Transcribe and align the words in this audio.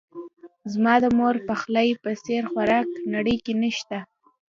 زما 0.73 0.95
د 1.03 1.05
مور 1.17 1.35
دپخلی 1.39 1.89
په 2.03 2.09
څیر 2.25 2.43
خوراک 2.51 2.87
نړۍ 3.13 3.37
کې 3.45 3.53
نه 3.61 3.69
شته 3.77 3.99